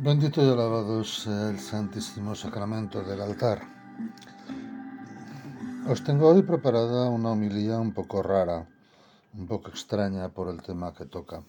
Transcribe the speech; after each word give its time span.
Bendito 0.00 0.40
y 0.40 0.48
alabado 0.48 1.02
sea 1.02 1.50
el 1.50 1.58
Santísimo 1.58 2.32
Sacramento 2.36 3.02
del 3.02 3.20
altar. 3.20 3.62
Os 5.88 6.04
tengo 6.04 6.28
hoy 6.28 6.42
preparada 6.42 7.08
una 7.08 7.32
homilía 7.32 7.78
un 7.78 7.92
poco 7.92 8.22
rara, 8.22 8.68
un 9.34 9.48
poco 9.48 9.70
extraña 9.70 10.28
por 10.28 10.50
el 10.50 10.62
tema 10.62 10.94
que 10.94 11.04
toca. 11.04 11.42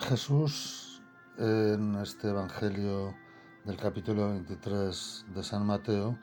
Jesús 0.00 1.00
en 1.38 1.94
este 1.94 2.28
Evangelio 2.28 3.14
del 3.64 3.78
capítulo 3.78 4.28
23 4.32 5.24
de 5.34 5.42
San 5.42 5.64
Mateo 5.64 6.18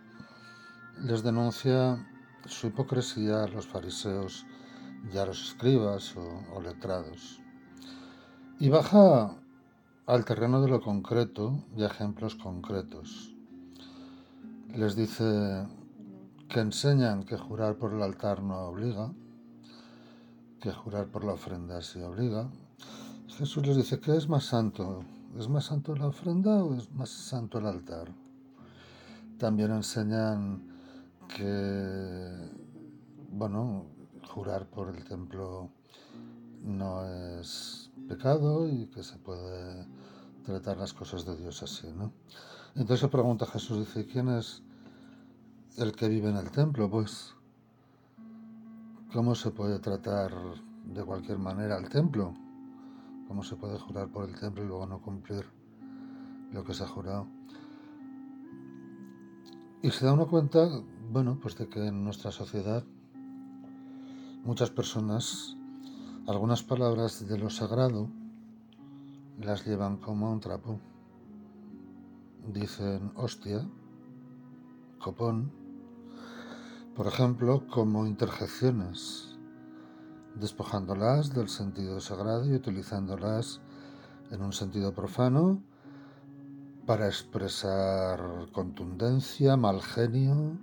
les 1.01 1.23
denuncia 1.23 1.97
su 2.45 2.67
hipocresía 2.67 3.45
a 3.45 3.47
los 3.47 3.65
fariseos 3.65 4.45
y 5.11 5.17
a 5.17 5.25
los 5.25 5.49
escribas 5.49 6.15
o, 6.15 6.43
o 6.54 6.61
letrados. 6.61 7.41
Y 8.59 8.70
baja 8.70 9.35
al 10.05 10.25
terreno 10.25 10.61
de 10.61 10.67
lo 10.67 10.81
concreto 10.81 11.63
y 11.77 11.84
ejemplos 11.84 12.35
concretos. 12.35 13.34
Les 14.76 14.95
dice 14.95 15.66
que 16.49 16.59
enseñan 16.59 17.23
que 17.23 17.38
jurar 17.38 17.77
por 17.77 17.93
el 17.93 18.02
altar 18.02 18.43
no 18.43 18.59
obliga, 18.66 19.13
que 20.59 20.71
jurar 20.71 21.07
por 21.07 21.23
la 21.23 21.34
ofrenda 21.34 21.81
sí 21.81 22.02
obliga. 22.02 22.49
Jesús 23.29 23.66
les 23.66 23.77
dice 23.77 23.99
que 23.99 24.16
es 24.17 24.27
más 24.27 24.43
santo, 24.43 25.05
¿es 25.38 25.48
más 25.48 25.66
santo 25.66 25.95
la 25.95 26.07
ofrenda 26.07 26.63
o 26.63 26.76
es 26.76 26.91
más 26.91 27.09
santo 27.09 27.59
el 27.59 27.67
altar? 27.67 28.12
También 29.38 29.71
enseñan 29.71 30.67
que, 31.29 32.49
bueno, 33.31 33.85
jurar 34.27 34.67
por 34.70 34.90
el 34.90 35.04
templo 35.05 35.70
no 36.62 37.05
es 37.05 37.82
pecado 38.07 38.67
y 38.70 38.88
que 38.88 39.03
se 39.03 39.17
puede 39.17 39.88
tratar 40.43 40.77
las 40.77 40.93
cosas 40.93 41.25
de 41.25 41.35
Dios 41.38 41.63
así, 41.63 41.88
¿no? 41.95 42.11
Entonces 42.75 43.01
se 43.01 43.07
pregunta 43.07 43.45
Jesús, 43.45 43.79
dice, 43.79 44.05
¿quién 44.05 44.29
es 44.29 44.63
el 45.77 45.93
que 45.93 46.09
vive 46.09 46.29
en 46.29 46.37
el 46.37 46.51
templo? 46.51 46.90
Pues, 46.90 47.35
¿cómo 49.13 49.35
se 49.35 49.51
puede 49.51 49.79
tratar 49.79 50.31
de 50.85 51.03
cualquier 51.03 51.40
manera 51.40 51.77
al 51.77 51.90
templo? 51.90 52.34
¿Cómo 53.27 53.43
se 53.43 53.55
puede 53.55 53.77
jurar 53.79 54.09
por 54.09 54.27
el 54.27 54.40
templo 54.40 54.63
y 54.63 54.68
luego 54.68 54.85
no 54.85 55.01
cumplir 55.01 55.46
lo 56.51 56.63
que 56.63 56.73
se 56.73 56.84
ha 56.84 56.87
jurado? 56.87 57.27
Y 59.81 59.91
se 59.91 60.05
da 60.05 60.13
una 60.13 60.25
cuenta, 60.25 60.68
bueno, 61.12 61.37
pues 61.41 61.57
de 61.57 61.68
que 61.68 61.87
en 61.87 62.03
nuestra 62.03 62.31
sociedad 62.31 62.84
muchas 64.44 64.69
personas 64.69 65.57
algunas 66.25 66.63
palabras 66.63 67.28
de 67.28 67.38
lo 67.38 67.50
sagrado 67.50 68.09
las 69.40 69.66
llevan 69.66 69.97
como 69.97 70.31
un 70.31 70.40
trapo. 70.40 70.80
Dicen 72.47 73.12
hostia, 73.16 73.68
copón, 75.00 75.52
por 76.96 77.07
ejemplo, 77.07 77.68
como 77.68 78.07
interjecciones, 78.07 79.38
despojándolas 80.35 81.34
del 81.34 81.50
sentido 81.50 82.00
sagrado 82.00 82.46
y 82.46 82.53
utilizándolas 82.53 83.59
en 84.31 84.41
un 84.41 84.53
sentido 84.53 84.94
profano 84.94 85.62
para 86.85 87.08
expresar 87.08 88.47
contundencia, 88.53 89.58
mal 89.58 89.81
genio, 89.81 90.58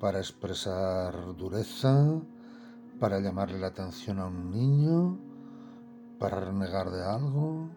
para 0.00 0.18
expresar 0.18 1.36
dureza, 1.36 2.20
para 2.98 3.20
llamarle 3.20 3.58
la 3.58 3.68
atención 3.68 4.18
a 4.18 4.26
un 4.26 4.50
niño, 4.50 5.18
para 6.18 6.40
renegar 6.40 6.90
de 6.90 7.04
algo. 7.04 7.68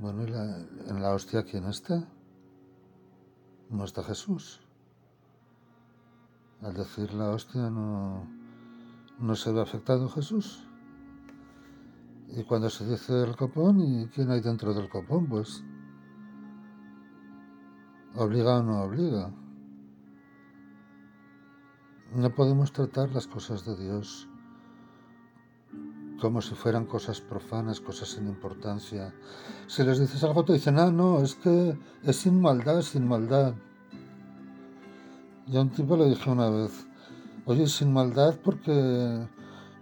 Bueno, 0.00 0.24
¿y 0.24 0.90
en 0.90 1.02
la 1.02 1.12
hostia 1.14 1.44
quién 1.44 1.64
está? 1.64 2.08
No 3.68 3.84
está 3.84 4.02
Jesús. 4.02 4.60
Al 6.62 6.74
decir 6.74 7.12
la 7.14 7.30
hostia 7.30 7.70
no, 7.70 8.26
no 9.18 9.36
se 9.36 9.52
ve 9.52 9.60
afectado 9.60 10.08
Jesús. 10.08 10.66
Y 12.28 12.44
cuando 12.44 12.70
se 12.70 12.86
dice 12.86 13.22
el 13.22 13.36
copón, 13.36 13.80
¿y 13.80 14.06
quién 14.08 14.30
hay 14.30 14.40
dentro 14.40 14.72
del 14.72 14.88
copón? 14.88 15.26
Pues 15.26 15.62
obliga 18.14 18.58
o 18.58 18.62
no 18.62 18.82
obliga. 18.82 19.30
No 22.14 22.34
podemos 22.34 22.72
tratar 22.72 23.10
las 23.10 23.28
cosas 23.28 23.64
de 23.64 23.76
Dios 23.76 24.26
como 26.20 26.42
si 26.42 26.54
fueran 26.54 26.84
cosas 26.84 27.20
profanas, 27.20 27.80
cosas 27.80 28.08
sin 28.10 28.26
importancia. 28.26 29.14
Si 29.68 29.84
les 29.84 30.00
dices 30.00 30.22
algo 30.24 30.44
te 30.44 30.52
dicen, 30.52 30.78
ah, 30.78 30.90
no, 30.90 31.22
es 31.22 31.36
que 31.36 31.78
es 32.02 32.16
sin 32.16 32.40
maldad, 32.40 32.82
sin 32.82 33.06
maldad. 33.06 33.54
Y 35.46 35.56
a 35.56 35.60
un 35.60 35.70
tipo 35.70 35.96
le 35.96 36.06
dije 36.06 36.28
una 36.28 36.50
vez, 36.50 36.86
oye, 37.46 37.68
sin 37.68 37.92
maldad 37.92 38.34
porque 38.42 39.26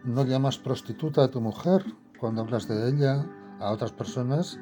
no 0.04 0.24
llamas 0.24 0.58
prostituta 0.58 1.24
a 1.24 1.28
tu 1.28 1.40
mujer 1.40 1.84
cuando 2.20 2.42
hablas 2.42 2.68
de 2.68 2.90
ella 2.90 3.26
a 3.58 3.72
otras 3.72 3.92
personas, 3.92 4.58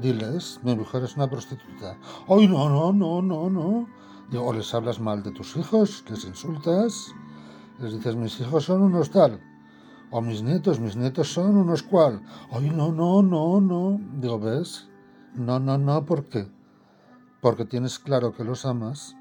diles, 0.00 0.58
mi 0.62 0.74
mujer 0.74 1.04
es 1.04 1.16
una 1.16 1.28
prostituta. 1.28 1.98
Ay, 2.28 2.48
no, 2.48 2.68
no, 2.70 2.92
no, 2.92 3.22
no, 3.22 3.50
no 3.50 4.00
o 4.36 4.52
les 4.52 4.72
hablas 4.74 5.00
mal 5.00 5.22
de 5.22 5.32
tus 5.32 5.56
hijos, 5.56 6.04
les 6.08 6.24
insultas, 6.24 7.12
les 7.80 7.92
dices 7.92 8.16
mis 8.16 8.40
hijos 8.40 8.64
son 8.64 8.82
unos 8.82 9.10
tal, 9.10 9.40
o 10.10 10.20
mis 10.20 10.42
nietos, 10.42 10.80
mis 10.80 10.96
nietos 10.96 11.32
son 11.32 11.56
unos 11.56 11.82
cual. 11.82 12.22
Ay, 12.50 12.70
no, 12.70 12.92
no, 12.92 13.22
no, 13.22 13.60
no. 13.60 14.00
Digo, 14.20 14.38
¿ves? 14.38 14.88
No, 15.34 15.60
no, 15.60 15.78
no, 15.78 16.04
¿por 16.04 16.24
qué? 16.24 16.50
Porque 17.40 17.64
tienes 17.64 17.98
claro 17.98 18.34
que 18.34 18.44
los 18.44 18.66
amas 18.66 19.16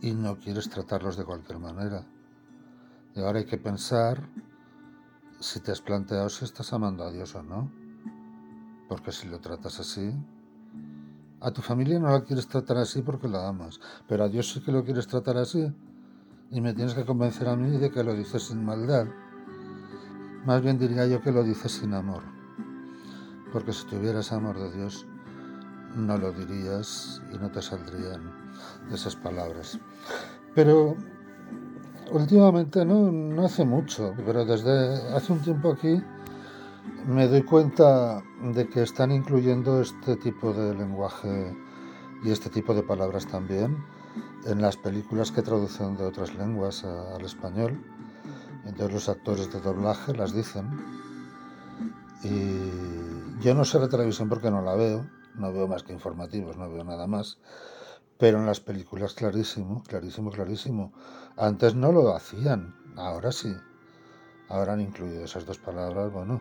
y 0.00 0.12
no 0.12 0.38
quieres 0.38 0.68
tratarlos 0.68 1.16
de 1.16 1.24
cualquier 1.24 1.58
manera. 1.58 2.04
Y 3.14 3.20
ahora 3.20 3.38
hay 3.38 3.46
que 3.46 3.58
pensar 3.58 4.28
si 5.40 5.60
te 5.60 5.72
has 5.72 5.80
planteado 5.80 6.28
si 6.28 6.44
estás 6.44 6.72
amando 6.72 7.04
a 7.04 7.12
Dios 7.12 7.34
o 7.34 7.42
no. 7.42 7.70
Porque 8.88 9.12
si 9.12 9.28
lo 9.28 9.40
tratas 9.40 9.80
así, 9.80 10.12
a 11.40 11.50
tu 11.50 11.62
familia 11.62 11.98
no 11.98 12.10
la 12.10 12.24
quieres 12.24 12.48
tratar 12.48 12.78
así 12.78 13.02
porque 13.02 13.28
la 13.28 13.48
amas, 13.48 13.80
pero 14.08 14.24
a 14.24 14.28
Dios 14.28 14.50
sí 14.52 14.60
que 14.60 14.72
lo 14.72 14.84
quieres 14.84 15.06
tratar 15.06 15.36
así. 15.36 15.72
Y 16.50 16.60
me 16.60 16.72
tienes 16.74 16.94
que 16.94 17.04
convencer 17.04 17.48
a 17.48 17.56
mí 17.56 17.76
de 17.76 17.90
que 17.90 18.04
lo 18.04 18.14
dices 18.14 18.44
sin 18.44 18.64
maldad. 18.64 19.06
Más 20.44 20.62
bien 20.62 20.78
diría 20.78 21.06
yo 21.06 21.20
que 21.20 21.32
lo 21.32 21.42
dices 21.42 21.72
sin 21.72 21.92
amor. 21.92 22.22
Porque 23.52 23.72
si 23.72 23.84
tuvieras 23.86 24.32
amor 24.32 24.58
de 24.58 24.72
Dios, 24.72 25.06
no 25.96 26.16
lo 26.16 26.32
dirías 26.32 27.20
y 27.34 27.38
no 27.38 27.50
te 27.50 27.60
saldrían 27.62 28.32
esas 28.92 29.16
palabras. 29.16 29.78
Pero 30.54 30.96
últimamente, 32.12 32.84
no, 32.84 33.10
no 33.10 33.44
hace 33.44 33.64
mucho, 33.64 34.14
pero 34.24 34.44
desde 34.44 35.14
hace 35.14 35.32
un 35.32 35.40
tiempo 35.40 35.72
aquí, 35.72 36.00
me 37.06 37.28
doy 37.28 37.42
cuenta 37.42 38.22
de 38.42 38.68
que 38.68 38.82
están 38.82 39.12
incluyendo 39.12 39.80
este 39.80 40.16
tipo 40.16 40.52
de 40.52 40.74
lenguaje 40.74 41.56
y 42.24 42.30
este 42.30 42.50
tipo 42.50 42.74
de 42.74 42.82
palabras 42.82 43.26
también 43.26 43.76
en 44.46 44.60
las 44.60 44.76
películas 44.76 45.32
que 45.32 45.42
traducen 45.42 45.96
de 45.96 46.04
otras 46.04 46.34
lenguas 46.34 46.84
al 46.84 47.24
español. 47.24 47.84
Entonces 48.64 48.92
los 48.92 49.08
actores 49.08 49.52
de 49.52 49.60
doblaje 49.60 50.14
las 50.14 50.32
dicen. 50.32 50.68
Y 52.22 53.40
yo 53.40 53.54
no 53.54 53.64
sé 53.64 53.78
la 53.78 53.88
televisión 53.88 54.28
porque 54.28 54.50
no 54.50 54.62
la 54.62 54.74
veo, 54.74 55.06
no 55.34 55.52
veo 55.52 55.68
más 55.68 55.82
que 55.82 55.92
informativos, 55.92 56.56
no 56.56 56.70
veo 56.70 56.84
nada 56.84 57.06
más. 57.06 57.38
Pero 58.18 58.38
en 58.38 58.46
las 58.46 58.60
películas 58.60 59.14
clarísimo, 59.14 59.82
clarísimo, 59.82 60.30
clarísimo. 60.30 60.92
Antes 61.36 61.74
no 61.74 61.92
lo 61.92 62.14
hacían, 62.14 62.74
ahora 62.96 63.30
sí. 63.30 63.54
Ahora 64.48 64.72
han 64.72 64.80
incluido 64.80 65.24
esas 65.24 65.44
dos 65.44 65.58
palabras, 65.58 66.12
bueno, 66.12 66.40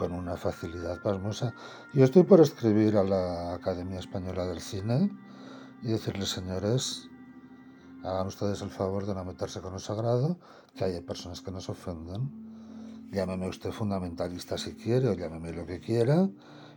con 0.00 0.12
una 0.12 0.38
facilidad 0.38 1.02
pasmosa. 1.02 1.52
Yo 1.92 2.04
estoy 2.04 2.22
por 2.22 2.40
escribir 2.40 2.96
a 2.96 3.04
la 3.04 3.52
Academia 3.52 3.98
Española 3.98 4.46
del 4.46 4.62
Cine 4.62 5.14
y 5.82 5.88
decirles, 5.88 6.30
señores, 6.30 7.10
hagan 8.02 8.26
ustedes 8.26 8.62
el 8.62 8.70
favor 8.70 9.04
de 9.04 9.14
no 9.14 9.26
meterse 9.26 9.60
con 9.60 9.74
lo 9.74 9.78
sagrado, 9.78 10.38
que 10.74 10.84
hay 10.84 10.98
personas 11.02 11.42
que 11.42 11.50
nos 11.50 11.68
ofenden. 11.68 13.10
Llámeme 13.12 13.46
usted 13.46 13.72
fundamentalista 13.72 14.56
si 14.56 14.72
quiere 14.72 15.06
o 15.10 15.12
llámeme 15.12 15.52
lo 15.52 15.66
que 15.66 15.80
quiera, 15.80 16.30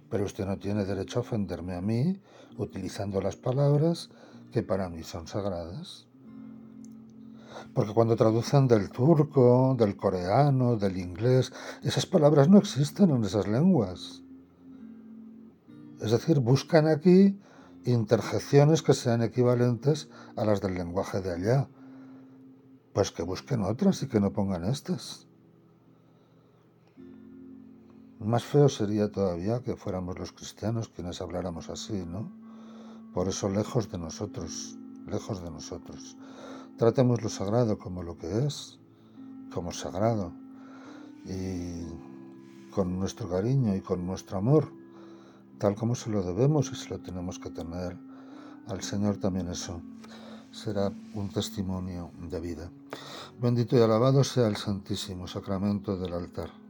pero 0.10 0.25
usted 0.25 0.46
no 0.46 0.60
tiene 0.60 0.84
derecho 0.84 1.20
a 1.20 1.22
ofenderme 1.22 1.75
a 1.75 1.81
mí 1.81 2.22
utilizando 2.58 3.22
las 3.22 3.38
palabras 3.38 4.10
que 4.52 4.64
para 4.64 4.90
mí 4.90 5.02
son 5.02 5.28
sagradas. 5.28 6.10
Porque 7.74 7.94
cuando 7.94 8.15
traducen 8.15 8.68
del 8.68 8.89
turco, 8.89 9.75
del 9.77 9.95
coreano, 9.95 10.75
del 10.75 10.98
inglés, 10.98 11.51
esas 11.81 12.06
palabras 12.06 12.50
no 12.50 12.57
existen 12.57 13.10
en 13.12 13.24
esas 13.24 13.48
lenguas. 13.48 14.21
Es 16.01 16.12
decir, 16.12 16.39
buscan 16.39 16.88
aquí 16.88 17.39
interjecciones 17.86 18.81
que 18.81 18.94
sean 18.94 19.21
equivalentes 19.21 20.10
a 20.36 20.45
las 20.45 20.62
del 20.62 20.75
lenguaje 20.75 21.21
de 21.21 21.31
allá. 21.31 21.69
Pues 22.94 23.12
que 23.12 23.24
busquen 23.24 23.63
otras 23.63 24.04
y 24.04 24.07
que 24.07 24.19
no 24.19 24.33
pongan 24.33 24.65
estas. 24.65 25.27
Más 28.19 28.44
feo 28.44 28.69
sería 28.69 29.12
todavía 29.12 29.62
que 29.62 29.75
fuéramos 29.75 30.18
los 30.18 30.31
cristianos 30.31 30.88
quienes 30.88 31.19
habláramos 31.19 31.69
así, 31.69 32.06
¿no? 32.06 32.31
Por 33.13 33.27
eso 33.27 33.50
lejos 33.50 33.92
de 33.92 33.98
nosotros, 33.98 34.77
lejos 35.07 35.44
de 35.44 35.51
nosotros. 35.51 36.15
Tratemos 36.78 37.22
lo 37.22 37.30
sagrado 37.30 37.78
como 37.78 38.04
lo 38.04 38.18
que 38.18 38.46
es, 38.46 38.80
como 39.54 39.72
sagrado, 39.72 40.34
y 41.25 41.86
con 42.74 43.00
nuestro 43.00 43.30
cariño 43.30 43.75
y 43.75 43.81
con 43.81 44.06
nuestro 44.06 44.38
amor, 44.38 44.72
tal 45.60 45.75
como 45.75 45.96
se 45.96 46.10
lo 46.10 46.24
debemos 46.24 46.72
y 46.72 46.75
se 46.75 46.90
lo 46.90 47.00
tenemos 47.00 47.40
que 47.40 47.50
tener 47.50 47.98
al 48.68 48.81
Señor 48.81 49.18
también 49.18 49.50
eso 49.50 49.81
será 50.52 50.92
un 51.16 51.30
testimonio 51.30 52.12
de 52.30 52.40
vida. 52.40 52.72
Bendito 53.42 53.75
y 53.75 53.81
alabado 53.81 54.24
sea 54.24 54.48
el 54.48 54.56
Santísimo 54.56 55.28
Sacramento 55.28 55.98
del 55.98 56.14
altar. 56.14 56.62